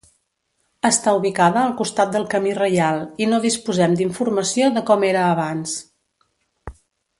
Està 0.87 1.11
ubicada 1.17 1.61
al 1.63 1.75
costat 1.81 2.15
del 2.15 2.25
camí 2.31 2.55
reial 2.61 3.03
i 3.25 3.29
no 3.35 3.41
disposem 3.45 3.93
d'informació 4.01 4.73
de 4.79 4.85
com 4.91 5.07
era 5.13 5.29
abans. 5.37 5.79